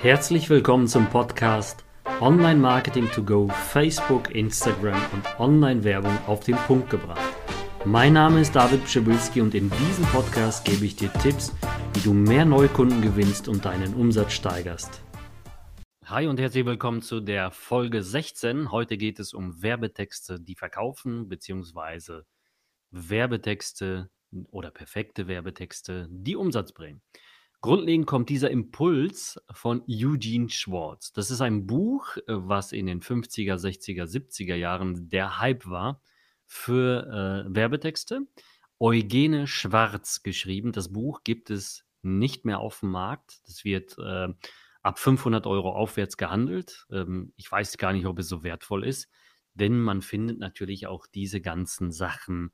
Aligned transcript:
Herzlich 0.00 0.48
willkommen 0.48 0.86
zum 0.86 1.10
Podcast 1.10 1.84
Online 2.20 2.60
Marketing 2.60 3.10
to 3.10 3.20
Go, 3.20 3.48
Facebook, 3.48 4.32
Instagram 4.32 5.02
und 5.12 5.40
Online-Werbung 5.40 6.16
auf 6.28 6.44
den 6.44 6.54
Punkt 6.54 6.88
gebracht. 6.88 7.34
Mein 7.84 8.12
Name 8.12 8.40
ist 8.42 8.54
David 8.54 8.84
Pschibilski 8.84 9.40
und 9.40 9.56
in 9.56 9.68
diesem 9.68 10.04
Podcast 10.04 10.64
gebe 10.64 10.84
ich 10.84 10.94
dir 10.94 11.12
Tipps, 11.14 11.52
wie 11.94 12.00
du 12.00 12.14
mehr 12.14 12.44
Neukunden 12.44 13.02
gewinnst 13.02 13.48
und 13.48 13.64
deinen 13.64 13.92
Umsatz 13.94 14.34
steigerst. 14.34 15.02
Hi 16.04 16.28
und 16.28 16.38
herzlich 16.38 16.64
willkommen 16.64 17.02
zu 17.02 17.18
der 17.18 17.50
Folge 17.50 18.04
16. 18.04 18.70
Heute 18.70 18.98
geht 18.98 19.18
es 19.18 19.34
um 19.34 19.60
Werbetexte, 19.62 20.38
die 20.38 20.54
verkaufen, 20.54 21.28
beziehungsweise 21.28 22.24
Werbetexte 22.92 24.10
oder 24.52 24.70
perfekte 24.70 25.26
Werbetexte, 25.26 26.06
die 26.08 26.36
Umsatz 26.36 26.70
bringen. 26.70 27.02
Grundlegend 27.60 28.06
kommt 28.06 28.28
dieser 28.28 28.50
Impuls 28.50 29.40
von 29.50 29.82
Eugene 29.88 30.48
Schwartz. 30.48 31.12
Das 31.12 31.32
ist 31.32 31.40
ein 31.40 31.66
Buch, 31.66 32.16
äh, 32.16 32.22
was 32.26 32.72
in 32.72 32.86
den 32.86 33.00
50er, 33.00 33.56
60er, 33.56 34.04
70er 34.04 34.54
Jahren 34.54 35.08
der 35.08 35.40
Hype 35.40 35.66
war 35.66 36.00
für 36.46 37.46
äh, 37.48 37.54
Werbetexte. 37.54 38.20
Eugene 38.78 39.48
Schwarz 39.48 40.22
geschrieben. 40.22 40.70
Das 40.70 40.92
Buch 40.92 41.24
gibt 41.24 41.50
es 41.50 41.84
nicht 42.02 42.44
mehr 42.44 42.60
auf 42.60 42.80
dem 42.80 42.90
Markt. 42.92 43.40
Das 43.46 43.64
wird 43.64 43.98
äh, 43.98 44.28
ab 44.82 44.98
500 45.00 45.46
Euro 45.48 45.72
aufwärts 45.72 46.16
gehandelt. 46.16 46.86
Ähm, 46.92 47.32
ich 47.36 47.50
weiß 47.50 47.76
gar 47.76 47.92
nicht, 47.92 48.06
ob 48.06 48.20
es 48.20 48.28
so 48.28 48.44
wertvoll 48.44 48.84
ist, 48.84 49.08
denn 49.54 49.80
man 49.80 50.00
findet 50.00 50.38
natürlich 50.38 50.86
auch 50.86 51.06
diese 51.06 51.40
ganzen 51.40 51.90
Sachen 51.90 52.52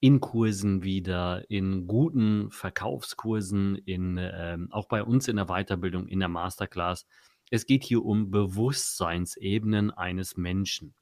in 0.00 0.20
Kursen 0.20 0.82
wieder, 0.82 1.44
in 1.50 1.86
guten 1.86 2.50
Verkaufskursen, 2.50 3.76
in, 3.76 4.18
ähm, 4.18 4.72
auch 4.72 4.88
bei 4.88 5.04
uns 5.04 5.28
in 5.28 5.36
der 5.36 5.46
Weiterbildung, 5.46 6.08
in 6.08 6.20
der 6.20 6.28
Masterclass. 6.28 7.06
Es 7.50 7.66
geht 7.66 7.84
hier 7.84 8.04
um 8.04 8.30
Bewusstseinsebenen 8.30 9.90
eines 9.90 10.36
Menschen. 10.38 10.94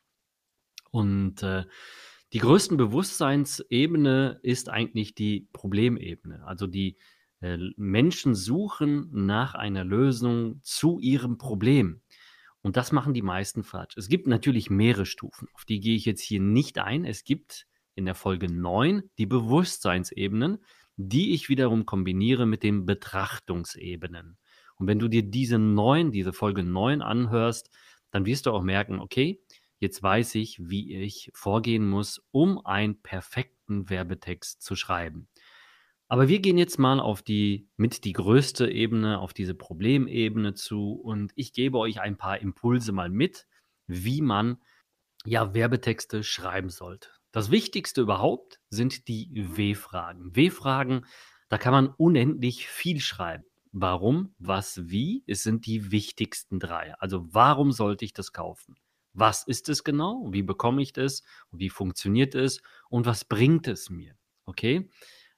Und 0.91 1.43
äh, 1.45 1.65
die 2.33 2.41
größten 2.41 2.77
Bewusstseinsebene 2.77 4.41
ist 4.43 4.69
eigentlich 4.69 5.15
die 5.15 5.49
Problemebene. 5.53 6.45
Also 6.45 6.67
die 6.67 6.97
äh, 7.41 7.57
Menschen 7.77 8.35
suchen 8.35 9.09
nach 9.13 9.55
einer 9.55 9.85
Lösung 9.85 10.61
zu 10.63 10.99
ihrem 10.99 11.39
Problem. 11.39 12.03
Und 12.63 12.77
das 12.77 12.91
machen 12.91 13.15
die 13.15 13.23
meisten 13.23 13.63
falsch. 13.63 13.97
Es 13.97 14.09
gibt 14.09 14.27
natürlich 14.27 14.71
mehrere 14.71 15.07
Stufen, 15.07 15.47
auf 15.55 15.65
die 15.65 15.79
gehe 15.79 15.95
ich 15.95 16.05
jetzt 16.05 16.21
hier 16.21 16.41
nicht 16.41 16.79
ein. 16.79 17.05
Es 17.05 17.23
gibt 17.23 17.68
in 17.99 18.07
der 18.07 18.15
Folge 18.15 18.51
9 18.51 19.03
die 19.19 19.27
Bewusstseinsebenen, 19.27 20.65
die 20.97 21.35
ich 21.35 21.49
wiederum 21.49 21.85
kombiniere 21.85 22.47
mit 22.47 22.63
den 22.63 22.87
Betrachtungsebenen. 22.87 24.39
Und 24.77 24.87
wenn 24.87 24.99
du 24.99 25.09
dir 25.09 25.23
diese 25.23 25.59
9, 25.59 26.13
diese 26.13 26.33
Folge 26.33 26.63
9 26.63 27.03
anhörst, 27.03 27.71
dann 28.11 28.25
wirst 28.25 28.47
du 28.47 28.53
auch 28.53 28.63
merken, 28.63 29.01
okay, 29.01 29.43
jetzt 29.81 30.03
weiß 30.03 30.37
ich, 30.37 30.59
wie 30.61 30.97
ich 30.97 31.31
vorgehen 31.35 31.89
muss, 31.89 32.23
um 32.31 32.65
einen 32.65 33.03
perfekten 33.03 33.91
Werbetext 33.91 34.63
zu 34.63 34.77
schreiben. 34.77 35.29
Aber 36.09 36.29
wir 36.29 36.41
gehen 36.41 36.57
jetzt 36.57 36.79
mal 36.79 37.01
auf 37.01 37.21
die 37.21 37.69
mit 37.77 38.05
die 38.05 38.15
größte 38.15 38.71
Ebene, 38.71 39.19
auf 39.19 39.35
diese 39.35 39.55
Problemebene 39.55 40.55
zu 40.55 40.93
und 40.93 41.33
ich 41.35 41.53
gebe 41.53 41.79
euch 41.79 42.01
ein 42.01 42.17
paar 42.17 42.41
Impulse 42.41 42.93
mal 42.93 43.11
mit, 43.11 43.47
wie 43.87 44.23
man 44.23 44.63
ja 45.27 45.53
Werbetexte 45.53 46.25
schreiben 46.25 46.71
sollte. 46.71 47.11
Das 47.39 47.53
Wichtigste 47.53 48.01
überhaupt 48.01 48.59
sind 48.69 49.07
die 49.07 49.31
W-Fragen. 49.33 50.35
W-Fragen, 50.35 51.07
da 51.49 51.57
kann 51.57 51.71
man 51.71 51.87
unendlich 51.87 52.67
viel 52.67 52.99
schreiben. 52.99 53.45
Warum, 53.71 54.35
was, 54.41 54.91
wie, 54.91 55.23
es 55.29 55.45
sind 55.45 55.65
die 55.65 55.93
wichtigsten 55.93 56.59
drei. 56.59 56.95
Also 56.95 57.33
warum 57.33 57.71
sollte 57.71 58.05
ich 58.05 58.13
das 58.13 58.33
kaufen? 58.33 58.75
Was 59.13 59.45
ist 59.45 59.69
es 59.69 59.85
genau? 59.85 60.27
Wie 60.33 60.43
bekomme 60.43 60.83
ich 60.83 60.93
das? 60.93 61.23
Wie 61.53 61.71
funktioniert 61.71 62.35
es? 62.35 62.61
Und 62.91 63.07
was 63.07 63.25
bringt 63.25 63.69
es 63.69 63.89
mir? 63.89 64.17
Okay? 64.45 64.91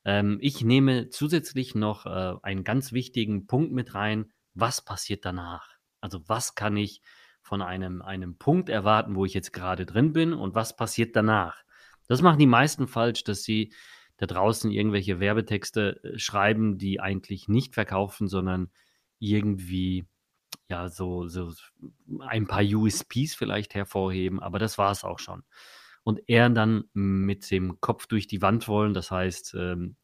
Ähm, 0.06 0.38
ich 0.41 0.64
nehme 0.64 1.10
zusätzlich 1.10 1.74
noch 1.74 2.06
äh, 2.06 2.36
einen 2.41 2.64
ganz 2.64 2.92
wichtigen 2.92 3.47
Punkt 3.47 3.72
mit 3.72 3.94
rein. 3.94 4.32
Was 4.54 4.82
passiert 4.82 5.26
danach? 5.26 5.74
Also 6.00 6.26
was 6.28 6.54
kann 6.54 6.78
ich 6.78 7.03
von 7.42 7.60
einem, 7.60 8.00
einem 8.00 8.38
Punkt 8.38 8.70
erwarten, 8.70 9.16
wo 9.16 9.26
ich 9.26 9.34
jetzt 9.34 9.53
gerade 9.53 9.84
drin 9.84 10.14
bin 10.14 10.32
und 10.32 10.54
was 10.54 10.74
passiert 10.74 11.14
danach? 11.14 11.62
Das 12.10 12.22
machen 12.22 12.41
die 12.41 12.47
meisten 12.47 12.88
falsch, 12.88 13.22
dass 13.22 13.44
sie 13.44 13.72
da 14.16 14.26
draußen 14.26 14.72
irgendwelche 14.72 15.21
Werbetexte 15.21 16.03
äh, 16.03 16.19
schreiben, 16.19 16.76
die 16.76 16.98
eigentlich 16.98 17.47
nicht 17.47 17.72
verkaufen, 17.72 18.26
sondern 18.26 18.72
irgendwie 19.21 20.06
ja 20.69 20.88
so, 20.88 21.28
so 21.28 21.53
ein 22.19 22.48
paar 22.48 22.65
USPs 22.65 23.37
vielleicht 23.37 23.76
hervorheben, 23.76 24.41
aber 24.41 24.59
das 24.59 24.76
war 24.76 24.91
es 24.91 25.04
auch 25.04 25.21
schon. 25.21 25.44
Und 26.03 26.21
eher 26.26 26.50
dann 26.50 26.87
mit 26.94 27.48
dem 27.53 27.81
Kopf 27.81 28.09
durch 28.09 28.27
die 28.27 28.42
Wand 28.42 28.66
wollen. 28.66 28.92
Das 28.92 29.12
heißt, 29.12 29.54
ähm, 29.56 29.94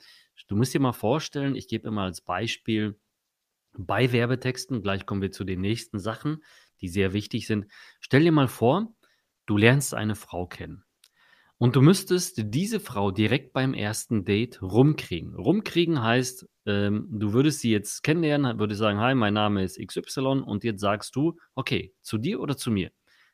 du 0.46 0.54
musst 0.54 0.74
dir 0.74 0.80
mal 0.80 0.92
vorstellen, 0.92 1.56
ich 1.56 1.66
gebe 1.66 1.88
immer 1.88 2.02
als 2.02 2.20
Beispiel 2.20 3.00
bei 3.76 4.12
Werbetexten, 4.12 4.80
gleich 4.80 5.06
kommen 5.06 5.22
wir 5.22 5.32
zu 5.32 5.42
den 5.42 5.60
nächsten 5.60 5.98
Sachen, 5.98 6.44
die 6.80 6.88
sehr 6.88 7.12
wichtig 7.12 7.48
sind. 7.48 7.66
Stell 7.98 8.22
dir 8.22 8.32
mal 8.32 8.46
vor, 8.46 8.94
du 9.46 9.56
lernst 9.56 9.92
eine 9.92 10.14
Frau 10.14 10.46
kennen. 10.46 10.85
Und 11.58 11.74
du 11.74 11.80
müsstest 11.80 12.34
diese 12.54 12.80
Frau 12.80 13.10
direkt 13.10 13.54
beim 13.54 13.72
ersten 13.72 14.24
Date 14.24 14.60
rumkriegen. 14.60 15.34
Rumkriegen 15.34 16.02
heißt, 16.02 16.46
ähm, 16.66 17.06
du 17.10 17.32
würdest 17.32 17.60
sie 17.60 17.70
jetzt 17.70 18.02
kennenlernen, 18.02 18.58
würdest 18.58 18.80
sagen, 18.80 18.98
hi, 18.98 19.14
mein 19.14 19.32
Name 19.32 19.64
ist 19.64 19.78
XY 19.78 20.42
und 20.44 20.64
jetzt 20.64 20.80
sagst 20.80 21.16
du, 21.16 21.38
okay, 21.54 21.94
zu 22.02 22.18
dir 22.18 22.40
oder 22.40 22.58
zu 22.58 22.70
mir? 22.70 22.90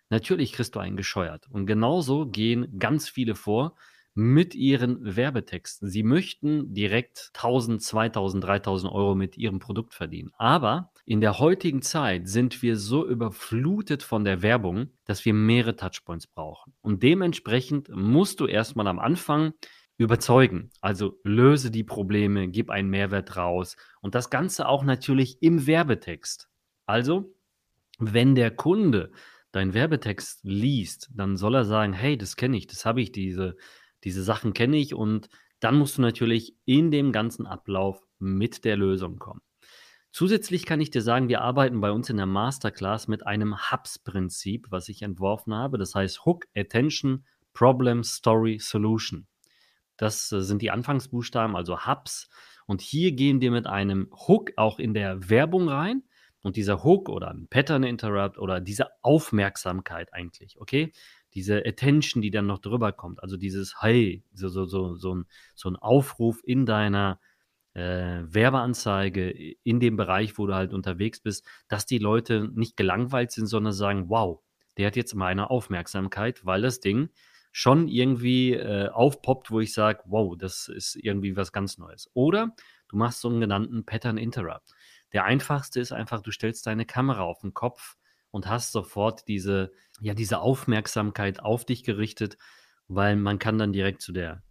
Natürlich 0.09 0.53
kriegst 0.53 0.77
du 0.77 0.79
einen 0.79 0.97
gescheuert. 0.97 1.49
Und 1.51 1.67
genauso 1.67 2.27
gehen 2.27 2.79
ganz 2.79 3.09
viele 3.09 3.35
vor, 3.35 3.75
mit 4.15 4.55
ihren 4.55 5.17
Werbetexten. 5.17 5.89
Sie 5.89 6.03
möchten 6.03 6.75
direkt 6.75 7.31
1000, 7.35 7.83
2000, 7.83 8.45
3000 8.45 8.93
Euro 8.93 9.15
mit 9.15 9.39
ihrem 9.39 9.59
Produkt 9.59 9.95
verdienen. 9.95 10.31
Aber 10.37 10.93
in 11.05 11.21
der 11.21 11.39
heutigen 11.39 11.83
Zeit 11.83 12.29
sind 12.29 12.63
wir 12.63 12.77
so 12.77 13.07
überflutet 13.07 14.03
von 14.03 14.25
der 14.25 14.43
Werbung, 14.43 14.91
dass 15.05 15.25
wir 15.25 15.35
mehrere 15.35 15.77
Touchpoints 15.77 16.27
brauchen. 16.27 16.75
Und 16.83 17.03
dementsprechend 17.03 17.89
musst 17.89 18.41
du 18.41 18.47
erstmal 18.47 18.87
am 18.87 18.99
Anfang 18.99 19.55
überzeugen. 19.97 20.71
Also 20.81 21.19
löse 21.25 21.71
die 21.71 21.85
Probleme, 21.85 22.49
gib 22.49 22.71
einen 22.71 22.91
Mehrwert 22.91 23.37
raus 23.37 23.77
und 24.01 24.15
das 24.15 24.31
Ganze 24.31 24.69
auch 24.69 24.85
natürlich 24.85 25.43
im 25.43 25.67
Werbetext. 25.67 26.49
Also, 26.87 27.35
wenn 27.99 28.35
der 28.35 28.51
Kunde 28.51 29.13
deinen 29.53 29.75
Werbetext 29.75 30.41
liest, 30.43 31.11
dann 31.15 31.37
soll 31.37 31.55
er 31.55 31.65
sagen, 31.65 31.93
hey, 31.93 32.17
das 32.17 32.37
kenne 32.37 32.57
ich, 32.57 32.67
das 32.67 32.85
habe 32.85 33.01
ich, 33.03 33.13
diese 33.13 33.57
diese 34.05 34.23
Sachen 34.23 34.53
kenne 34.53 34.77
ich 34.77 34.95
und 34.95 35.29
dann 35.61 35.79
musst 35.79 35.99
du 35.99 36.03
natürlich 36.03 36.57
in 36.65 36.91
dem 36.91 37.13
ganzen 37.13 37.47
Ablauf 37.47 38.03
mit 38.19 38.65
der 38.65 38.77
Lösung 38.77 39.19
kommen. 39.19 39.43
Zusätzlich 40.11 40.67
kann 40.67 40.81
ich 40.81 40.91
dir 40.91 41.01
sagen, 41.01 41.29
wir 41.29 41.41
arbeiten 41.41 41.81
bei 41.81 41.91
uns 41.91 42.11
in 42.11 42.19
der 42.19 42.27
Masterclass 42.27 43.09
mit 43.09 43.27
einem 43.27 43.71
Hubs-Prinzip, 43.71 44.67
was 44.71 44.91
ich 44.91 45.01
entworfen 45.01 45.55
habe. 45.55 45.79
Das 45.79 45.95
heißt 45.95 46.27
Hook, 46.27 46.45
Attention, 46.55 47.25
Problem, 47.55 48.05
Story, 48.05 48.59
Solution. 48.61 49.27
Das 49.97 50.31
äh, 50.33 50.43
sind 50.43 50.61
die 50.61 50.71
Anfangsbuchstaben, 50.71 51.57
also 51.57 51.87
Hubs. 51.87 52.29
Und 52.67 52.83
hier 52.83 53.13
gehen 53.13 53.41
wir 53.41 53.51
mit 53.51 53.67
einem 53.67 54.11
Hook 54.29 54.51
auch 54.57 54.79
in 54.79 54.93
der 54.93 55.31
Werbung 55.31 55.69
rein. 55.69 56.03
Und 56.43 56.57
dieser 56.57 56.83
Hook 56.83 57.09
oder 57.09 57.31
ein 57.31 57.47
Pattern 57.49 57.85
Interrupt 57.85 58.37
oder 58.37 58.61
diese 58.61 58.89
Aufmerksamkeit 59.03 60.13
eigentlich, 60.13 60.61
okay? 60.61 60.93
Diese 61.35 61.65
Attention, 61.67 62.23
die 62.23 62.31
dann 62.31 62.47
noch 62.47 62.59
drüber 62.59 62.93
kommt, 62.93 63.23
also 63.23 63.37
dieses 63.37 63.81
Hey, 63.81 64.23
so, 64.33 64.49
so, 64.49 64.65
so, 64.65 64.97
so, 64.97 65.15
ein, 65.15 65.27
so 65.55 65.71
ein 65.71 65.77
Aufruf 65.77 66.41
in 66.45 66.67
deiner 66.67 67.21
äh, 67.75 68.23
Werbeanzeige, 68.25 69.31
in 69.63 69.81
dem 69.81 69.97
Bereich, 69.97 70.37
wo 70.39 70.47
du 70.47 70.55
halt 70.55 70.75
unterwegs 70.75 71.21
bist, 71.21 71.47
dass 71.69 71.87
die 71.87 71.99
Leute 71.99 72.51
nicht 72.55 72.77
gelangweilt 72.77 73.33
sind, 73.33 73.47
sondern 73.47 73.73
sagen, 73.73 74.09
wow, 74.09 74.41
der 74.77 74.87
hat 74.87 74.97
jetzt 74.97 75.15
meine 75.15 75.51
Aufmerksamkeit, 75.51 76.45
weil 76.45 76.63
das 76.63 76.81
Ding 76.81 77.11
schon 77.51 77.89
irgendwie 77.89 78.55
äh, 78.55 78.89
aufpoppt, 78.89 79.51
wo 79.51 79.61
ich 79.61 79.73
sage, 79.75 80.03
wow, 80.07 80.37
das 80.37 80.69
ist 80.69 80.97
irgendwie 80.97 81.37
was 81.37 81.53
ganz 81.53 81.79
Neues. 81.79 82.11
Oder 82.15 82.55
du 82.89 82.97
machst 82.97 83.21
so 83.21 83.29
einen 83.29 83.41
genannten 83.41 83.85
Pattern 83.85 84.17
Interrupt. 84.17 84.75
Der 85.13 85.25
einfachste 85.25 85.81
ist 85.81 85.93
einfach, 85.93 86.23
du 86.23 86.31
stellst 86.31 86.67
deine 86.67 86.87
Kamera 86.87 87.23
auf 87.23 87.41
den 87.41 87.53
Kopf 87.53 87.97
und 88.33 88.49
hast 88.49 88.73
sofort 88.73 89.29
diese, 89.29 89.71
ja, 90.01 90.15
diese 90.15 90.41
Aufmerksamkeit 90.41 91.41
auf 91.41 91.65
dich 91.65 91.85
gerichtet, 91.85 92.37
weil 92.89 93.15
man 93.15 93.39
kann 93.39 93.59
dann 93.59 93.73
direkt 93.73 94.03
zu 94.03 94.13
der 94.13 94.43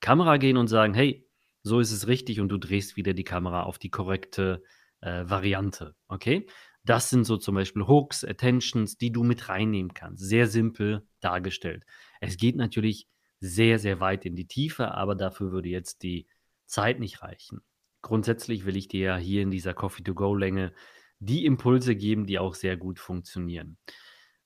Kamera 0.00 0.36
gehen 0.36 0.56
und 0.56 0.68
sagen, 0.68 0.94
hey, 0.94 1.26
so 1.62 1.80
ist 1.80 1.90
es 1.90 2.06
richtig 2.06 2.38
und 2.40 2.50
du 2.50 2.58
drehst 2.58 2.96
wieder 2.96 3.14
die 3.14 3.24
Kamera 3.24 3.64
auf 3.64 3.78
die 3.78 3.90
korrekte 3.90 4.62
äh, 5.00 5.24
Variante, 5.26 5.96
okay? 6.06 6.46
Das 6.84 7.08
sind 7.08 7.24
so 7.24 7.38
zum 7.38 7.54
Beispiel 7.54 7.86
Hooks, 7.86 8.24
Attentions, 8.24 8.98
die 8.98 9.10
du 9.10 9.24
mit 9.24 9.48
reinnehmen 9.48 9.94
kannst. 9.94 10.22
Sehr 10.22 10.46
simpel 10.46 11.08
dargestellt. 11.20 11.84
Es 12.20 12.36
geht 12.36 12.56
natürlich 12.56 13.08
sehr, 13.40 13.78
sehr 13.78 14.00
weit 14.00 14.26
in 14.26 14.36
die 14.36 14.46
Tiefe, 14.46 14.92
aber 14.92 15.14
dafür 15.14 15.50
würde 15.50 15.70
jetzt 15.70 16.02
die 16.02 16.26
Zeit 16.66 17.00
nicht 17.00 17.22
reichen. 17.22 17.62
Grundsätzlich 18.02 18.66
will 18.66 18.76
ich 18.76 18.88
dir 18.88 19.00
ja 19.00 19.16
hier 19.16 19.40
in 19.40 19.50
dieser 19.50 19.72
Coffee-to-Go-Länge 19.72 20.74
die 21.24 21.44
Impulse 21.44 21.96
geben, 21.96 22.26
die 22.26 22.38
auch 22.38 22.54
sehr 22.54 22.76
gut 22.76 22.98
funktionieren. 22.98 23.78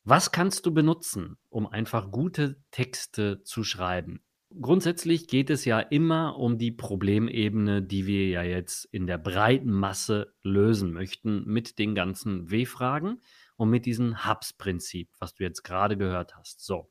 Was 0.05 0.33
kannst 0.33 0.65
du 0.65 0.73
benutzen, 0.73 1.37
um 1.51 1.67
einfach 1.67 2.11
gute 2.11 2.63
Texte 2.71 3.43
zu 3.43 3.63
schreiben? 3.63 4.23
Grundsätzlich 4.59 5.29
geht 5.29 5.51
es 5.51 5.67
ja 5.67 5.79
immer 5.79 6.39
um 6.39 6.57
die 6.57 6.73
Problemebene, 6.73 7.83
die 7.83 8.07
wir 8.07 8.29
ja 8.29 8.43
jetzt 8.43 8.87
in 8.87 9.07
der 9.07 9.19
breiten 9.19 9.71
Masse 9.71 10.35
lösen 10.43 10.93
möchten 10.93 11.45
mit 11.45 11.79
den 11.79 11.95
ganzen 11.95 12.51
W-Fragen 12.51 13.21
und 13.57 13.69
mit 13.69 13.85
diesem 13.85 14.27
Hubs-Prinzip, 14.27 15.11
was 15.19 15.35
du 15.35 15.45
jetzt 15.45 15.65
gerade 15.65 15.99
gehört 15.99 16.35
hast. 16.37 16.65
So, 16.65 16.91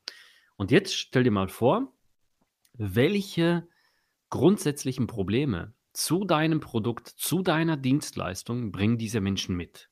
und 0.55 0.69
jetzt 0.69 0.95
stell 0.95 1.23
dir 1.23 1.31
mal 1.31 1.49
vor, 1.49 1.91
welche 2.73 3.67
grundsätzlichen 4.29 5.07
Probleme 5.07 5.73
zu 5.97 6.25
deinem 6.25 6.59
Produkt, 6.59 7.07
zu 7.07 7.41
deiner 7.41 7.75
Dienstleistung 7.75 8.71
bringen 8.71 8.99
diese 8.99 9.19
Menschen 9.19 9.57
mit. 9.57 9.89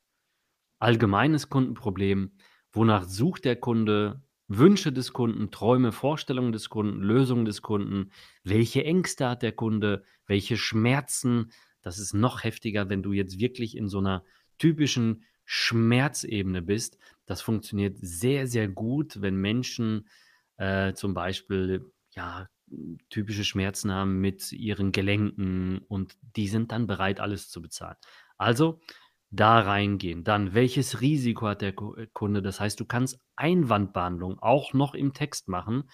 Allgemeines 0.77 1.49
Kundenproblem, 1.49 2.37
wonach 2.71 3.05
sucht 3.05 3.43
der 3.43 3.55
Kunde, 3.55 4.21
Wünsche 4.47 4.91
des 4.91 5.13
Kunden, 5.13 5.49
Träume, 5.49 5.91
Vorstellungen 5.91 6.51
des 6.51 6.69
Kunden, 6.69 7.01
Lösungen 7.01 7.45
des 7.45 7.63
Kunden, 7.63 8.11
welche 8.43 8.85
Ängste 8.85 9.27
hat 9.27 9.41
der 9.41 9.53
Kunde, 9.53 10.03
welche 10.27 10.57
Schmerzen. 10.57 11.51
Das 11.81 11.97
ist 11.97 12.13
noch 12.13 12.43
heftiger, 12.43 12.87
wenn 12.87 13.01
du 13.01 13.11
jetzt 13.11 13.39
wirklich 13.39 13.75
in 13.75 13.87
so 13.87 13.97
einer 13.97 14.23
typischen 14.59 15.23
Schmerzebene 15.43 16.61
bist. 16.61 16.99
Das 17.25 17.41
funktioniert 17.41 17.97
sehr, 17.99 18.45
sehr 18.45 18.67
gut, 18.67 19.23
wenn 19.23 19.37
Menschen 19.37 20.07
äh, 20.57 20.93
zum 20.93 21.15
Beispiel 21.15 21.91
ja 22.11 22.47
typische 23.09 23.45
Schmerzen 23.45 23.91
haben 23.91 24.19
mit 24.19 24.51
ihren 24.51 24.91
Gelenken 24.91 25.79
und 25.87 26.17
die 26.35 26.47
sind 26.47 26.71
dann 26.71 26.87
bereit, 26.87 27.19
alles 27.19 27.49
zu 27.49 27.61
bezahlen. 27.61 27.97
Also 28.37 28.79
da 29.31 29.59
reingehen. 29.59 30.23
Dann, 30.23 30.53
welches 30.53 31.01
Risiko 31.01 31.47
hat 31.47 31.61
der 31.61 31.73
äh, 31.97 32.07
Kunde? 32.13 32.41
Das 32.41 32.59
heißt, 32.59 32.79
du 32.79 32.85
kannst 32.85 33.19
Einwandbehandlung 33.35 34.39
auch 34.39 34.73
noch 34.73 34.93
im 34.93 35.13
Text 35.13 35.47
machen. 35.47 35.89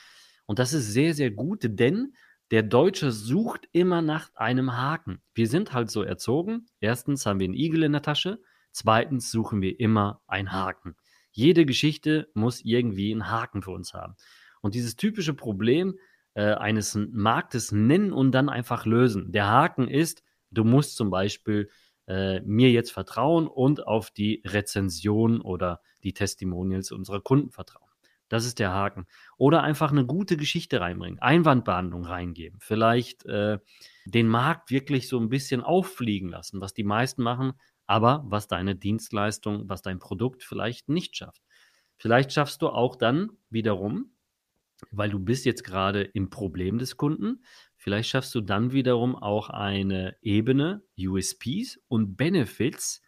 Und 0.45 0.59
das 0.59 0.73
ist 0.73 0.91
sehr, 0.91 1.13
sehr 1.13 1.31
gut, 1.31 1.59
denn 1.63 2.13
der 2.51 2.63
Deutsche 2.63 3.11
sucht 3.11 3.67
immer 3.71 4.01
nach 4.01 4.33
einem 4.35 4.75
Haken. 4.75 5.21
Wir 5.33 5.47
sind 5.47 5.73
halt 5.73 5.89
so 5.89 6.03
erzogen. 6.03 6.67
Erstens 6.81 7.25
haben 7.25 7.39
wir 7.39 7.45
einen 7.45 7.53
Igel 7.53 7.83
in 7.83 7.93
der 7.93 8.01
Tasche. 8.01 8.41
Zweitens 8.71 9.31
suchen 9.31 9.61
wir 9.61 9.79
immer 9.79 10.21
einen 10.27 10.51
Haken. 10.51 10.95
Jede 11.31 11.65
Geschichte 11.65 12.29
muss 12.33 12.61
irgendwie 12.61 13.11
einen 13.11 13.29
Haken 13.29 13.61
für 13.61 13.71
uns 13.71 13.93
haben. 13.93 14.15
Und 14.61 14.75
dieses 14.75 14.97
typische 14.97 15.33
Problem 15.33 15.97
äh, 16.33 16.53
eines 16.53 16.95
Marktes 16.95 17.71
nennen 17.71 18.13
und 18.13 18.31
dann 18.31 18.49
einfach 18.49 18.85
lösen. 18.85 19.31
Der 19.31 19.47
Haken 19.47 19.87
ist, 19.87 20.23
du 20.51 20.63
musst 20.63 20.95
zum 20.95 21.09
Beispiel 21.09 21.69
äh, 22.07 22.41
mir 22.41 22.71
jetzt 22.71 22.91
vertrauen 22.91 23.47
und 23.47 23.85
auf 23.87 24.11
die 24.11 24.41
Rezension 24.45 25.41
oder 25.41 25.81
die 26.03 26.13
Testimonials 26.13 26.91
unserer 26.91 27.21
Kunden 27.21 27.51
vertrauen. 27.51 27.91
Das 28.31 28.45
ist 28.45 28.59
der 28.59 28.71
Haken. 28.71 29.07
Oder 29.37 29.61
einfach 29.61 29.91
eine 29.91 30.05
gute 30.05 30.37
Geschichte 30.37 30.79
reinbringen, 30.79 31.19
Einwandbehandlung 31.19 32.05
reingeben, 32.05 32.59
vielleicht 32.61 33.25
äh, 33.25 33.59
den 34.05 34.27
Markt 34.27 34.71
wirklich 34.71 35.09
so 35.09 35.19
ein 35.19 35.27
bisschen 35.27 35.61
auffliegen 35.61 36.29
lassen, 36.29 36.61
was 36.61 36.73
die 36.73 36.85
meisten 36.85 37.23
machen, 37.23 37.53
aber 37.87 38.23
was 38.25 38.47
deine 38.47 38.75
Dienstleistung, 38.75 39.67
was 39.67 39.81
dein 39.81 39.99
Produkt 39.99 40.43
vielleicht 40.43 40.87
nicht 40.87 41.17
schafft. 41.17 41.41
Vielleicht 41.97 42.31
schaffst 42.31 42.61
du 42.61 42.69
auch 42.69 42.95
dann 42.95 43.31
wiederum, 43.49 44.13
weil 44.91 45.09
du 45.09 45.19
bist 45.19 45.45
jetzt 45.45 45.63
gerade 45.63 46.01
im 46.01 46.29
Problem 46.29 46.77
des 46.77 46.97
Kunden, 46.97 47.43
Vielleicht 47.81 48.09
schaffst 48.09 48.35
du 48.35 48.41
dann 48.41 48.73
wiederum 48.73 49.15
auch 49.15 49.49
eine 49.49 50.15
Ebene, 50.21 50.83
USPs 50.99 51.79
und 51.87 52.15
Benefits 52.15 53.01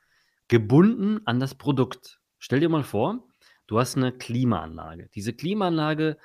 gebunden 0.47 1.19
an 1.25 1.39
das 1.39 1.53
Produkt. 1.53 2.19
Stell 2.39 2.59
dir 2.59 2.69
mal 2.69 2.83
vor, 2.83 3.27
du 3.67 3.77
hast 3.77 3.97
eine 3.97 4.11
Klimaanlage. 4.11 5.09
Diese 5.13 5.31
Klimaanlage 5.31 6.17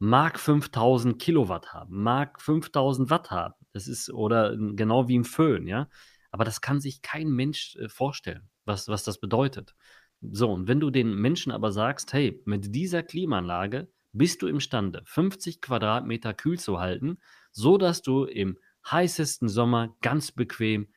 mag 0.00 0.40
5000 0.40 1.22
Kilowatt 1.22 1.72
haben, 1.72 2.02
mag 2.02 2.42
5000 2.42 3.08
Watt 3.08 3.30
haben. 3.30 3.54
Das 3.72 3.86
ist 3.86 4.10
oder 4.10 4.56
genau 4.56 5.06
wie 5.06 5.14
im 5.14 5.24
Föhn, 5.24 5.68
ja. 5.68 5.88
Aber 6.32 6.44
das 6.44 6.60
kann 6.60 6.80
sich 6.80 7.02
kein 7.02 7.28
Mensch 7.28 7.76
äh, 7.76 7.88
vorstellen, 7.88 8.50
was, 8.64 8.88
was 8.88 9.04
das 9.04 9.20
bedeutet. 9.20 9.76
So, 10.22 10.50
und 10.50 10.66
wenn 10.66 10.80
du 10.80 10.90
den 10.90 11.14
Menschen 11.14 11.52
aber 11.52 11.70
sagst, 11.70 12.12
hey, 12.12 12.42
mit 12.46 12.74
dieser 12.74 13.04
Klimaanlage 13.04 13.86
bist 14.12 14.42
du 14.42 14.46
imstande, 14.46 15.02
50 15.06 15.60
Quadratmeter 15.60 16.34
kühl 16.34 16.58
zu 16.58 16.80
halten, 16.80 17.18
so 17.50 17.78
dass 17.78 18.02
du 18.02 18.24
im 18.24 18.58
heißesten 18.90 19.48
Sommer 19.48 19.96
ganz 20.00 20.32
bequem 20.32 20.88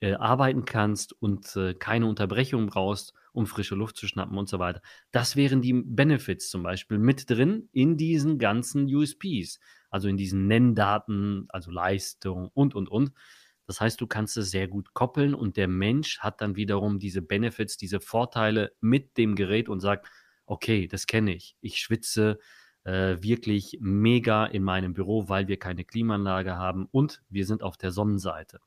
äh, 0.00 0.14
arbeiten 0.14 0.64
kannst 0.64 1.12
und 1.12 1.56
äh, 1.56 1.74
keine 1.74 2.06
Unterbrechung 2.06 2.66
brauchst, 2.66 3.14
um 3.32 3.46
frische 3.46 3.74
Luft 3.74 3.96
zu 3.96 4.06
schnappen 4.06 4.36
und 4.38 4.48
so 4.48 4.58
weiter. 4.58 4.82
Das 5.10 5.36
wären 5.36 5.62
die 5.62 5.72
Benefits 5.72 6.50
zum 6.50 6.62
Beispiel 6.62 6.98
mit 6.98 7.30
drin 7.30 7.68
in 7.72 7.96
diesen 7.96 8.38
ganzen 8.38 8.92
USPs, 8.94 9.58
also 9.90 10.08
in 10.08 10.16
diesen 10.16 10.46
Nenndaten, 10.46 11.46
also 11.48 11.70
Leistung 11.70 12.50
und, 12.54 12.74
und, 12.74 12.88
und. 12.88 13.12
Das 13.66 13.80
heißt, 13.80 14.00
du 14.00 14.06
kannst 14.06 14.36
es 14.36 14.50
sehr 14.50 14.68
gut 14.68 14.94
koppeln 14.94 15.34
und 15.34 15.56
der 15.56 15.66
Mensch 15.66 16.20
hat 16.20 16.40
dann 16.40 16.56
wiederum 16.56 16.98
diese 16.98 17.20
Benefits, 17.20 17.76
diese 17.76 18.00
Vorteile 18.00 18.72
mit 18.80 19.16
dem 19.18 19.34
Gerät 19.34 19.68
und 19.68 19.80
sagt, 19.80 20.08
okay, 20.46 20.88
das 20.88 21.06
kenne 21.06 21.34
ich. 21.34 21.56
Ich 21.60 21.78
schwitze 21.78 22.38
äh, 22.84 23.16
wirklich 23.20 23.78
mega 23.80 24.46
in 24.46 24.62
meinem 24.62 24.94
Büro, 24.94 25.28
weil 25.28 25.48
wir 25.48 25.58
keine 25.58 25.84
Klimaanlage 25.84 26.56
haben 26.56 26.88
und 26.90 27.22
wir 27.28 27.44
sind 27.44 27.62
auf 27.62 27.76
der 27.76 27.90
Sonnenseite. 27.90 28.60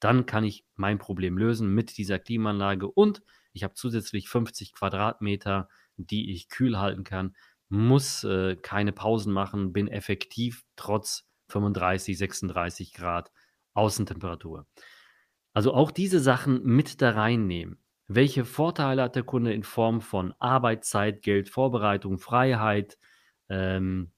Dann 0.00 0.26
kann 0.26 0.44
ich 0.44 0.64
mein 0.76 0.98
Problem 0.98 1.38
lösen 1.38 1.74
mit 1.74 1.96
dieser 1.96 2.18
Klimaanlage 2.18 2.88
und 2.88 3.22
ich 3.52 3.64
habe 3.64 3.74
zusätzlich 3.74 4.28
50 4.28 4.72
Quadratmeter, 4.72 5.68
die 5.96 6.32
ich 6.32 6.48
kühl 6.48 6.78
halten 6.78 7.04
kann, 7.04 7.36
muss 7.68 8.24
äh, 8.24 8.56
keine 8.56 8.92
Pausen 8.92 9.32
machen, 9.32 9.72
bin 9.72 9.88
effektiv 9.88 10.64
trotz 10.76 11.26
35, 11.48 12.18
36 12.18 12.92
Grad 12.92 13.30
Außentemperatur. 13.74 14.66
Also 15.52 15.74
auch 15.74 15.90
diese 15.90 16.20
Sachen 16.20 16.64
mit 16.64 17.00
da 17.02 17.10
reinnehmen. 17.10 17.78
Welche 18.12 18.44
Vorteile 18.44 19.02
hat 19.02 19.14
der 19.14 19.22
Kunde 19.22 19.52
in 19.52 19.62
Form 19.62 20.00
von 20.00 20.34
Arbeitszeit, 20.40 21.22
Geld, 21.22 21.48
Vorbereitung, 21.48 22.18
Freiheit, 22.18 22.98
ähm, 23.48 24.10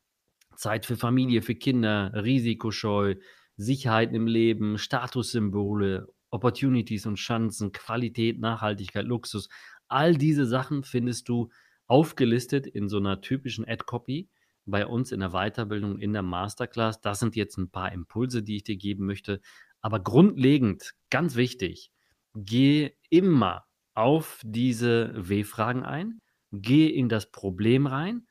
Zeit 0.56 0.86
für 0.86 0.96
Familie, 0.96 1.42
für 1.42 1.54
Kinder, 1.54 2.10
Risikoscheu, 2.14 3.16
Sicherheit 3.58 4.14
im 4.14 4.26
Leben, 4.26 4.78
Statussymbole, 4.78 6.08
Opportunities 6.30 7.04
und 7.04 7.16
Chancen, 7.16 7.72
Qualität, 7.72 8.40
Nachhaltigkeit, 8.40 9.04
Luxus. 9.04 9.50
All 9.88 10.16
diese 10.16 10.46
Sachen 10.46 10.84
findest 10.84 11.28
du 11.28 11.50
aufgelistet 11.86 12.66
in 12.66 12.88
so 12.88 12.96
einer 12.96 13.20
typischen 13.20 13.68
Ad-Copy 13.68 14.30
bei 14.64 14.86
uns 14.86 15.12
in 15.12 15.20
der 15.20 15.32
Weiterbildung, 15.32 15.98
in 15.98 16.14
der 16.14 16.22
Masterclass. 16.22 17.02
Das 17.02 17.20
sind 17.20 17.36
jetzt 17.36 17.58
ein 17.58 17.68
paar 17.68 17.92
Impulse, 17.92 18.42
die 18.42 18.56
ich 18.56 18.64
dir 18.64 18.76
geben 18.76 19.04
möchte. 19.04 19.42
Aber 19.82 20.00
grundlegend, 20.00 20.94
ganz 21.10 21.36
wichtig, 21.36 21.92
geh 22.34 22.92
immer 23.10 23.66
auf 23.94 24.40
diese 24.44 25.12
W-Fragen 25.16 25.84
ein, 25.84 26.18
geh 26.52 26.86
in 26.86 27.08
das 27.08 27.30
Problem 27.30 27.86
rein, 27.86 28.26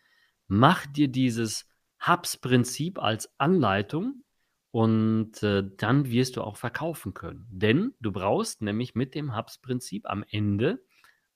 mach 0.47 0.85
dir 0.85 1.07
dieses 1.07 1.67
Hubs-Prinzip 2.05 2.99
als 2.99 3.29
Anleitung 3.39 4.23
und 4.71 5.43
äh, 5.43 5.63
dann 5.77 6.09
wirst 6.09 6.37
du 6.37 6.41
auch 6.41 6.57
verkaufen 6.57 7.13
können. 7.13 7.47
Denn 7.49 7.93
du 7.99 8.11
brauchst 8.11 8.61
nämlich 8.61 8.95
mit 8.95 9.15
dem 9.15 9.35
Hubs-Prinzip 9.35 10.09
am 10.09 10.23
Ende 10.29 10.83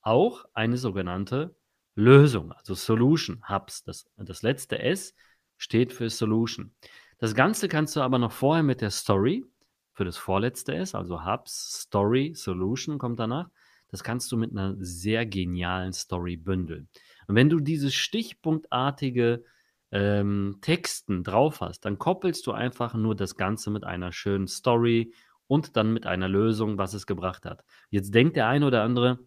auch 0.01 0.45
eine 0.53 0.77
sogenannte 0.77 1.55
Lösung, 1.95 2.51
also 2.51 2.73
Solution, 2.73 3.47
Hubs. 3.49 3.83
Das, 3.83 4.05
das 4.17 4.41
letzte 4.41 4.79
S 4.79 5.15
steht 5.57 5.93
für 5.93 6.09
Solution. 6.09 6.75
Das 7.17 7.33
Ganze 7.33 7.67
kannst 7.67 7.95
du 7.95 8.01
aber 8.01 8.19
noch 8.19 8.31
vorher 8.31 8.63
mit 8.63 8.81
der 8.81 8.91
Story 8.91 9.45
für 9.93 10.03
das 10.03 10.17
vorletzte 10.17 10.75
S, 10.75 10.93
also 10.93 11.25
Hubs, 11.25 11.83
Story, 11.83 12.33
Solution 12.35 12.97
kommt 12.97 13.19
danach. 13.19 13.49
Das 13.89 14.03
kannst 14.03 14.31
du 14.31 14.37
mit 14.37 14.51
einer 14.51 14.75
sehr 14.79 15.25
genialen 15.25 15.93
Story 15.93 16.37
bündeln. 16.37 16.89
Und 17.27 17.35
wenn 17.35 17.49
du 17.49 17.59
dieses 17.59 17.93
stichpunktartige 17.93 19.43
ähm, 19.91 20.57
Texten 20.61 21.23
drauf 21.23 21.61
hast, 21.61 21.85
dann 21.85 21.97
koppelst 21.97 22.45
du 22.47 22.51
einfach 22.51 22.93
nur 22.93 23.15
das 23.15 23.35
Ganze 23.35 23.69
mit 23.69 23.83
einer 23.83 24.11
schönen 24.11 24.47
Story 24.47 25.13
und 25.47 25.77
dann 25.77 25.93
mit 25.93 26.05
einer 26.05 26.27
Lösung, 26.27 26.77
was 26.77 26.93
es 26.93 27.05
gebracht 27.05 27.45
hat. 27.45 27.63
Jetzt 27.89 28.13
denkt 28.13 28.35
der 28.35 28.47
eine 28.47 28.65
oder 28.65 28.83
andere, 28.83 29.19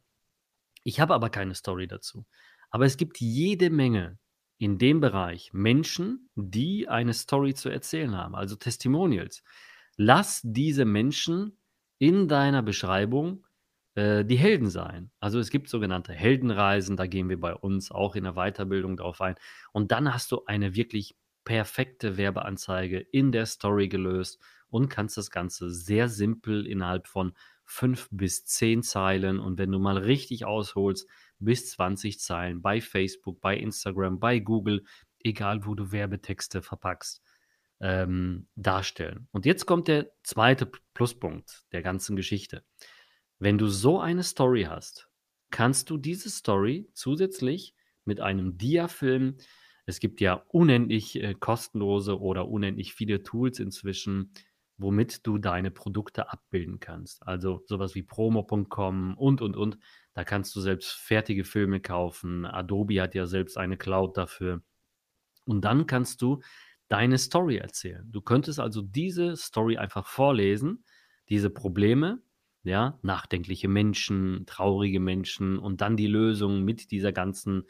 ich 0.82 1.00
habe 1.00 1.14
aber 1.14 1.30
keine 1.30 1.54
Story 1.54 1.86
dazu. 1.86 2.26
Aber 2.70 2.84
es 2.84 2.96
gibt 2.96 3.20
jede 3.20 3.70
Menge 3.70 4.18
in 4.58 4.78
dem 4.78 5.00
Bereich 5.00 5.52
Menschen, 5.52 6.28
die 6.34 6.88
eine 6.88 7.14
Story 7.14 7.54
zu 7.54 7.68
erzählen 7.68 8.16
haben, 8.16 8.34
also 8.34 8.56
Testimonials. 8.56 9.42
Lass 9.96 10.40
diese 10.44 10.84
Menschen 10.84 11.58
in 11.98 12.28
deiner 12.28 12.62
Beschreibung 12.62 13.44
äh, 13.98 14.24
die 14.24 14.36
Helden 14.36 14.70
sein. 14.70 15.10
Also 15.18 15.40
es 15.40 15.50
gibt 15.50 15.68
sogenannte 15.68 16.12
Heldenreisen, 16.12 16.96
da 16.96 17.08
gehen 17.08 17.28
wir 17.28 17.40
bei 17.40 17.52
uns 17.52 17.90
auch 17.90 18.14
in 18.14 18.22
der 18.22 18.34
Weiterbildung 18.34 18.96
drauf 18.96 19.20
ein. 19.20 19.34
Und 19.72 19.90
dann 19.90 20.14
hast 20.14 20.30
du 20.30 20.44
eine 20.46 20.76
wirklich 20.76 21.16
perfekte 21.44 22.16
Werbeanzeige 22.16 23.00
in 23.00 23.32
der 23.32 23.46
Story 23.46 23.88
gelöst 23.88 24.40
und 24.68 24.88
kannst 24.88 25.16
das 25.16 25.32
Ganze 25.32 25.72
sehr 25.72 26.08
simpel 26.08 26.64
innerhalb 26.64 27.08
von 27.08 27.32
fünf 27.64 28.08
bis 28.12 28.44
zehn 28.44 28.84
Zeilen 28.84 29.40
und 29.40 29.58
wenn 29.58 29.72
du 29.72 29.80
mal 29.80 29.98
richtig 29.98 30.44
ausholst, 30.44 31.08
bis 31.40 31.70
20 31.70 32.20
Zeilen 32.20 32.62
bei 32.62 32.80
Facebook, 32.80 33.40
bei 33.40 33.56
Instagram, 33.56 34.20
bei 34.20 34.38
Google, 34.38 34.84
egal 35.24 35.66
wo 35.66 35.74
du 35.74 35.90
Werbetexte 35.90 36.62
verpackst, 36.62 37.20
ähm, 37.80 38.46
darstellen. 38.54 39.26
Und 39.32 39.44
jetzt 39.44 39.66
kommt 39.66 39.88
der 39.88 40.10
zweite 40.22 40.70
Pluspunkt 40.94 41.64
der 41.72 41.82
ganzen 41.82 42.14
Geschichte. 42.14 42.62
Wenn 43.38 43.58
du 43.58 43.68
so 43.68 44.00
eine 44.00 44.22
Story 44.22 44.64
hast, 44.64 45.08
kannst 45.50 45.90
du 45.90 45.96
diese 45.96 46.30
Story 46.30 46.88
zusätzlich 46.92 47.74
mit 48.04 48.20
einem 48.20 48.58
Dia-Film, 48.58 49.36
es 49.86 50.00
gibt 50.00 50.20
ja 50.20 50.44
unendlich 50.48 51.22
äh, 51.22 51.34
kostenlose 51.34 52.20
oder 52.20 52.48
unendlich 52.48 52.92
viele 52.92 53.22
Tools 53.22 53.58
inzwischen, 53.58 54.32
womit 54.76 55.26
du 55.26 55.38
deine 55.38 55.70
Produkte 55.70 56.30
abbilden 56.30 56.78
kannst. 56.78 57.26
Also 57.26 57.62
sowas 57.66 57.94
wie 57.94 58.02
promo.com 58.02 59.16
und, 59.16 59.40
und, 59.40 59.56
und. 59.56 59.78
Da 60.12 60.24
kannst 60.24 60.54
du 60.54 60.60
selbst 60.60 60.92
fertige 60.92 61.44
Filme 61.44 61.80
kaufen. 61.80 62.44
Adobe 62.44 63.00
hat 63.00 63.14
ja 63.14 63.26
selbst 63.26 63.56
eine 63.56 63.76
Cloud 63.76 64.16
dafür. 64.16 64.62
Und 65.46 65.62
dann 65.62 65.86
kannst 65.86 66.20
du 66.20 66.42
deine 66.88 67.18
Story 67.18 67.56
erzählen. 67.56 68.04
Du 68.10 68.20
könntest 68.20 68.60
also 68.60 68.82
diese 68.82 69.36
Story 69.36 69.78
einfach 69.78 70.06
vorlesen, 70.06 70.84
diese 71.28 71.50
Probleme, 71.50 72.22
ja, 72.62 72.98
nachdenkliche 73.02 73.68
Menschen, 73.68 74.44
traurige 74.46 75.00
Menschen 75.00 75.58
und 75.58 75.80
dann 75.80 75.96
die 75.96 76.06
Lösung 76.06 76.64
mit 76.64 76.90
dieser 76.90 77.12
ganzen, 77.12 77.64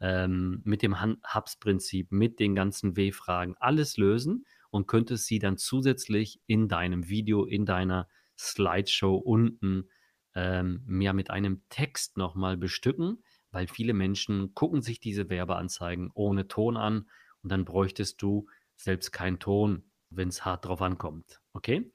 ähm, 0.00 0.60
mit 0.64 0.82
dem 0.82 0.96
Hubs-Prinzip, 1.02 2.12
mit 2.12 2.38
den 2.38 2.54
ganzen 2.54 2.96
W-Fragen, 2.96 3.56
alles 3.58 3.96
lösen 3.96 4.44
und 4.70 4.86
könntest 4.86 5.26
sie 5.26 5.38
dann 5.38 5.56
zusätzlich 5.56 6.40
in 6.46 6.68
deinem 6.68 7.08
Video, 7.08 7.44
in 7.44 7.66
deiner 7.66 8.08
Slideshow 8.38 9.16
unten 9.16 9.88
ähm, 10.34 11.00
ja, 11.00 11.12
mit 11.12 11.30
einem 11.30 11.62
Text 11.68 12.16
nochmal 12.16 12.56
bestücken, 12.56 13.24
weil 13.50 13.66
viele 13.66 13.94
Menschen 13.94 14.54
gucken 14.54 14.82
sich 14.82 15.00
diese 15.00 15.28
Werbeanzeigen 15.30 16.10
ohne 16.14 16.48
Ton 16.48 16.76
an 16.76 17.08
und 17.42 17.50
dann 17.50 17.64
bräuchtest 17.64 18.22
du 18.22 18.46
selbst 18.76 19.10
keinen 19.10 19.38
Ton, 19.38 19.90
wenn 20.10 20.28
es 20.28 20.44
hart 20.44 20.66
drauf 20.66 20.82
ankommt. 20.82 21.40
Okay? 21.52 21.92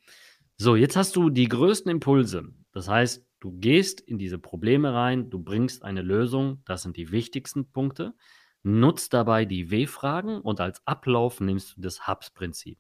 So, 0.64 0.78
jetzt 0.78 0.96
hast 0.96 1.18
du 1.18 1.30
die 1.30 1.50
größten 1.50 1.92
Impulse. 1.92 2.54
Das 2.72 2.88
heißt, 2.88 3.28
du 3.42 3.52
gehst 3.52 4.00
in 4.00 4.18
diese 4.18 4.38
Probleme 4.38 4.94
rein, 4.94 5.30
du 5.30 5.38
bringst 5.44 5.84
eine 5.84 6.02
Lösung, 6.02 6.62
das 6.64 6.84
sind 6.84 6.96
die 6.96 7.12
wichtigsten 7.12 7.70
Punkte. 7.70 8.14
Nutzt 8.62 9.14
dabei 9.14 9.44
die 9.44 9.72
W-Fragen 9.72 10.40
und 10.40 10.62
als 10.62 10.82
Ablauf 10.88 11.42
nimmst 11.42 11.76
du 11.76 11.82
das 11.82 12.08
Hubs-Prinzip. 12.08 12.80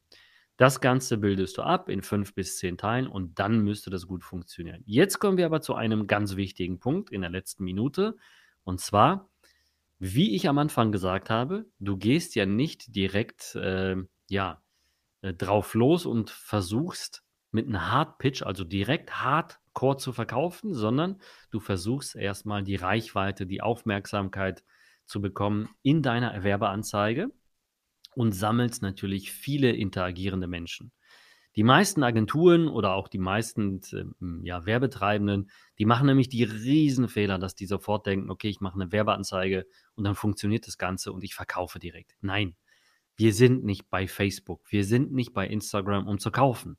Das 0.55 0.79
Ganze 0.79 1.17
bildest 1.17 1.57
du 1.57 1.63
ab 1.63 1.89
in 1.89 2.03
fünf 2.03 2.33
bis 2.33 2.57
zehn 2.57 2.77
Teilen 2.77 3.05
und 3.05 3.37
dann 3.37 3.59
müsste 3.59 3.89
das 3.89 4.07
gut 4.07 4.23
funktionieren. 4.23 4.81
Jetzt 4.85 5.19
kommen 5.19 5.35
wir 5.35 5.45
aber 5.45 5.59
zu 5.59 5.75
einem 5.75 6.07
ganz 6.07 6.37
wichtigen 6.37 6.79
Punkt 6.79 7.09
in 7.09 7.19
der 7.19 7.31
letzten 7.31 7.65
Minute 7.65 8.15
und 8.63 8.79
zwar 8.79 9.29
wie 9.99 10.37
ich 10.37 10.47
am 10.47 10.57
Anfang 10.57 10.93
gesagt 10.93 11.29
habe, 11.29 11.65
du 11.79 11.97
gehst 11.97 12.35
ja 12.35 12.45
nicht 12.45 12.95
direkt 12.95 13.55
äh, 13.55 13.97
ja, 14.29 14.61
äh, 15.21 15.33
drauf 15.33 15.73
los 15.73 16.05
und 16.05 16.29
versuchst 16.29 17.23
mit 17.53 17.67
einem 17.67 17.91
Hard 17.91 18.17
Pitch, 18.17 18.41
also 18.43 18.63
direkt 18.63 19.21
Hardcore 19.21 19.97
zu 19.97 20.13
verkaufen, 20.13 20.73
sondern 20.73 21.21
du 21.51 21.59
versuchst 21.59 22.15
erstmal 22.15 22.63
die 22.63 22.75
Reichweite, 22.75 23.45
die 23.45 23.61
Aufmerksamkeit 23.61 24.63
zu 25.05 25.21
bekommen 25.21 25.69
in 25.81 26.01
deiner 26.01 26.33
Erwerbeanzeige 26.33 27.29
und 28.15 28.31
sammelst 28.31 28.81
natürlich 28.81 29.31
viele 29.31 29.71
interagierende 29.71 30.47
Menschen. 30.47 30.91
Die 31.55 31.63
meisten 31.63 32.01
Agenturen 32.01 32.67
oder 32.67 32.93
auch 32.93 33.07
die 33.07 33.19
meisten 33.19 33.79
äh, 33.91 34.05
ja, 34.47 34.65
Werbetreibenden, 34.65 35.51
die 35.77 35.85
machen 35.85 36.07
nämlich 36.07 36.29
die 36.29 36.43
Riesenfehler, 36.43 37.37
dass 37.37 37.53
die 37.53 37.67
sofort 37.67 38.07
denken, 38.07 38.31
okay, 38.31 38.49
ich 38.49 38.59
mache 38.59 38.79
eine 38.79 38.91
Werbeanzeige 38.91 39.67
und 39.93 40.03
dann 40.03 40.15
funktioniert 40.15 40.65
das 40.65 40.79
Ganze 40.79 41.11
und 41.11 41.23
ich 41.23 41.35
verkaufe 41.35 41.77
direkt. 41.77 42.15
Nein, 42.21 42.55
wir 43.15 43.33
sind 43.33 43.63
nicht 43.63 43.89
bei 43.91 44.07
Facebook, 44.07 44.61
wir 44.71 44.83
sind 44.83 45.13
nicht 45.13 45.33
bei 45.33 45.47
Instagram, 45.47 46.07
um 46.07 46.17
zu 46.17 46.31
kaufen. 46.31 46.77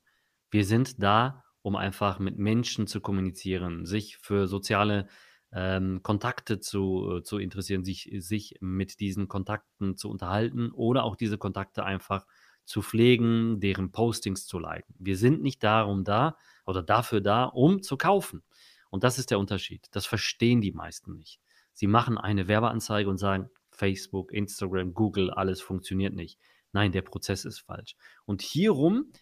Wir 0.50 0.64
sind 0.64 1.02
da, 1.02 1.44
um 1.62 1.76
einfach 1.76 2.18
mit 2.18 2.38
Menschen 2.38 2.86
zu 2.86 3.00
kommunizieren, 3.00 3.86
sich 3.86 4.18
für 4.18 4.46
soziale 4.46 5.08
ähm, 5.52 6.02
Kontakte 6.02 6.60
zu, 6.60 7.18
äh, 7.18 7.22
zu 7.22 7.38
interessieren, 7.38 7.84
sich, 7.84 8.10
sich 8.18 8.56
mit 8.60 9.00
diesen 9.00 9.28
Kontakten 9.28 9.96
zu 9.96 10.10
unterhalten 10.10 10.70
oder 10.72 11.04
auch 11.04 11.16
diese 11.16 11.38
Kontakte 11.38 11.84
einfach 11.84 12.26
zu 12.64 12.82
pflegen, 12.82 13.60
deren 13.60 13.92
Postings 13.92 14.46
zu 14.46 14.58
liken. 14.58 14.94
Wir 14.98 15.16
sind 15.16 15.42
nicht 15.42 15.62
darum 15.62 16.04
da 16.04 16.36
oder 16.66 16.82
dafür 16.82 17.20
da, 17.20 17.44
um 17.44 17.82
zu 17.82 17.96
kaufen. 17.96 18.42
Und 18.90 19.04
das 19.04 19.18
ist 19.18 19.30
der 19.30 19.38
Unterschied. 19.38 19.88
Das 19.92 20.06
verstehen 20.06 20.60
die 20.60 20.72
meisten 20.72 21.14
nicht. 21.14 21.40
Sie 21.72 21.86
machen 21.86 22.16
eine 22.18 22.48
Werbeanzeige 22.48 23.10
und 23.10 23.18
sagen, 23.18 23.50
Facebook, 23.70 24.32
Instagram, 24.32 24.94
Google, 24.94 25.30
alles 25.30 25.60
funktioniert 25.60 26.14
nicht. 26.14 26.38
Nein, 26.72 26.92
der 26.92 27.02
Prozess 27.02 27.44
ist 27.44 27.60
falsch. 27.60 27.96
Und 28.24 28.40
hierum, 28.40 29.12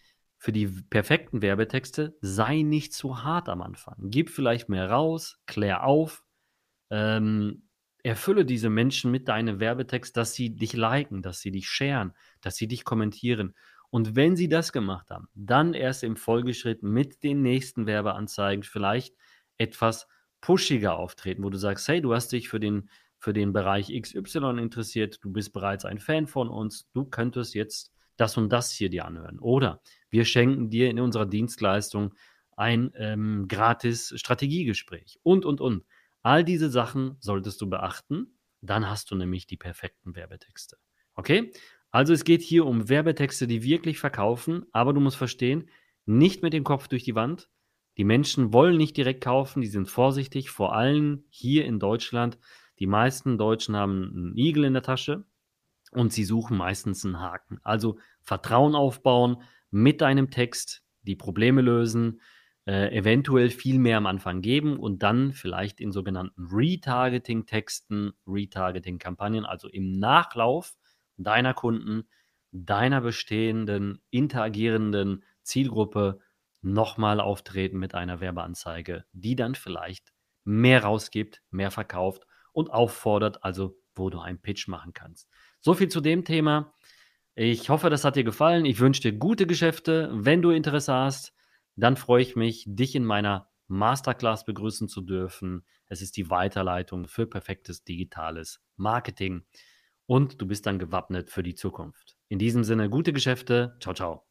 für 0.43 0.51
die 0.51 0.67
perfekten 0.67 1.41
Werbetexte, 1.41 2.17
sei 2.19 2.63
nicht 2.63 2.93
zu 2.93 3.23
hart 3.23 3.47
am 3.47 3.61
Anfang. 3.61 3.95
Gib 4.09 4.29
vielleicht 4.29 4.67
mehr 4.67 4.89
raus, 4.89 5.39
klär 5.45 5.85
auf, 5.85 6.21
ähm, 6.89 7.69
erfülle 8.03 8.43
diese 8.43 8.69
Menschen 8.69 9.09
mit 9.09 9.29
deinem 9.29 9.61
Werbetext, 9.61 10.17
dass 10.17 10.33
sie 10.33 10.53
dich 10.53 10.73
liken, 10.73 11.21
dass 11.21 11.39
sie 11.39 11.51
dich 11.51 11.69
sharen, 11.69 12.11
dass 12.41 12.57
sie 12.57 12.67
dich 12.67 12.83
kommentieren. 12.83 13.55
Und 13.89 14.17
wenn 14.17 14.35
sie 14.35 14.49
das 14.49 14.73
gemacht 14.73 15.11
haben, 15.11 15.29
dann 15.33 15.73
erst 15.73 16.03
im 16.03 16.17
Folgeschritt 16.17 16.83
mit 16.83 17.23
den 17.23 17.41
nächsten 17.41 17.85
Werbeanzeigen 17.85 18.63
vielleicht 18.63 19.15
etwas 19.57 20.09
pushiger 20.41 20.97
auftreten, 20.97 21.41
wo 21.41 21.51
du 21.51 21.57
sagst, 21.57 21.87
hey, 21.87 22.01
du 22.01 22.13
hast 22.13 22.33
dich 22.33 22.49
für 22.49 22.59
den, 22.59 22.89
für 23.17 23.31
den 23.31 23.53
Bereich 23.53 23.97
XY 23.97 24.59
interessiert, 24.59 25.23
du 25.23 25.31
bist 25.31 25.53
bereits 25.53 25.85
ein 25.85 25.99
Fan 25.99 26.27
von 26.27 26.49
uns, 26.49 26.91
du 26.91 27.05
könntest 27.05 27.55
jetzt 27.55 27.93
das 28.17 28.37
und 28.37 28.49
das 28.49 28.71
hier 28.71 28.89
dir 28.89 29.05
anhören. 29.05 29.39
Oder 29.39 29.81
wir 30.09 30.25
schenken 30.25 30.69
dir 30.69 30.89
in 30.89 30.99
unserer 30.99 31.25
Dienstleistung 31.25 32.13
ein 32.55 32.91
ähm, 32.95 33.47
gratis 33.47 34.13
Strategiegespräch 34.15 35.19
und, 35.23 35.45
und, 35.45 35.61
und. 35.61 35.83
All 36.21 36.43
diese 36.43 36.69
Sachen 36.69 37.17
solltest 37.19 37.59
du 37.61 37.69
beachten. 37.69 38.37
Dann 38.61 38.89
hast 38.89 39.11
du 39.11 39.15
nämlich 39.15 39.45
die 39.45 39.57
perfekten 39.57 40.15
Werbetexte. 40.15 40.77
Okay? 41.15 41.51
Also 41.91 42.13
es 42.13 42.23
geht 42.23 42.41
hier 42.41 42.65
um 42.65 42.89
Werbetexte, 42.89 43.45
die 43.45 43.63
wirklich 43.63 43.99
verkaufen, 43.99 44.65
aber 44.71 44.93
du 44.93 45.01
musst 45.01 45.17
verstehen, 45.17 45.69
nicht 46.05 46.41
mit 46.41 46.53
dem 46.53 46.63
Kopf 46.63 46.87
durch 46.87 47.03
die 47.03 47.15
Wand. 47.15 47.49
Die 47.97 48.03
Menschen 48.03 48.53
wollen 48.53 48.77
nicht 48.77 48.97
direkt 48.97 49.23
kaufen, 49.23 49.61
die 49.61 49.67
sind 49.67 49.89
vorsichtig, 49.89 50.49
vor 50.49 50.73
allem 50.73 51.25
hier 51.29 51.65
in 51.65 51.79
Deutschland. 51.79 52.39
Die 52.79 52.87
meisten 52.87 53.37
Deutschen 53.37 53.75
haben 53.75 54.11
einen 54.15 54.37
Igel 54.37 54.63
in 54.63 54.73
der 54.73 54.81
Tasche 54.81 55.25
und 55.95 56.13
sie 56.13 56.23
suchen 56.23 56.57
meistens 56.57 57.05
einen 57.05 57.19
Haken. 57.19 57.59
Also 57.63 57.97
Vertrauen 58.21 58.75
aufbauen 58.75 59.41
mit 59.71 60.01
deinem 60.01 60.29
Text, 60.29 60.83
die 61.01 61.15
Probleme 61.15 61.61
lösen, 61.61 62.21
äh, 62.65 62.95
eventuell 62.95 63.49
viel 63.49 63.79
mehr 63.79 63.97
am 63.97 64.05
Anfang 64.05 64.41
geben 64.41 64.77
und 64.77 65.03
dann 65.03 65.33
vielleicht 65.33 65.81
in 65.81 65.91
sogenannten 65.91 66.47
Retargeting-Texten, 66.51 68.13
Retargeting-Kampagnen, 68.25 69.45
also 69.45 69.67
im 69.67 69.99
Nachlauf 69.99 70.73
deiner 71.17 71.53
Kunden, 71.53 72.07
deiner 72.51 73.01
bestehenden, 73.01 74.01
interagierenden 74.11 75.23
Zielgruppe 75.41 76.19
nochmal 76.61 77.19
auftreten 77.19 77.77
mit 77.77 77.95
einer 77.95 78.21
Werbeanzeige, 78.21 79.05
die 79.11 79.35
dann 79.35 79.55
vielleicht 79.55 80.13
mehr 80.45 80.83
rausgibt, 80.83 81.41
mehr 81.49 81.71
verkauft 81.71 82.25
und 82.53 82.71
auffordert, 82.71 83.43
also 83.43 83.77
wo 83.95 84.09
du 84.09 84.19
einen 84.19 84.39
Pitch 84.39 84.67
machen 84.67 84.93
kannst. 84.93 85.29
So 85.63 85.73
viel 85.73 85.87
zu 85.87 86.01
dem 86.01 86.25
Thema. 86.25 86.73
Ich 87.35 87.69
hoffe, 87.69 87.89
das 87.89 88.03
hat 88.03 88.17
dir 88.17 88.25
gefallen. 88.25 88.65
Ich 88.65 88.81
wünsche 88.81 89.01
dir 89.01 89.13
gute 89.13 89.47
Geschäfte. 89.47 90.09
Wenn 90.11 90.41
du 90.41 90.49
Interesse 90.49 90.93
hast, 90.93 91.33
dann 91.77 91.95
freue 91.95 92.21
ich 92.21 92.35
mich, 92.35 92.65
dich 92.67 92.95
in 92.95 93.05
meiner 93.05 93.49
Masterclass 93.69 94.43
begrüßen 94.43 94.89
zu 94.89 94.99
dürfen. 94.99 95.63
Es 95.87 96.01
ist 96.01 96.17
die 96.17 96.29
Weiterleitung 96.29 97.07
für 97.07 97.27
perfektes 97.27 97.85
digitales 97.85 98.61
Marketing 98.75 99.45
und 100.05 100.41
du 100.41 100.47
bist 100.47 100.65
dann 100.65 100.79
gewappnet 100.79 101.29
für 101.29 101.43
die 101.43 101.55
Zukunft. 101.55 102.17
In 102.27 102.39
diesem 102.39 102.65
Sinne, 102.65 102.89
gute 102.89 103.13
Geschäfte. 103.13 103.77
Ciao, 103.79 103.95
ciao. 103.95 104.25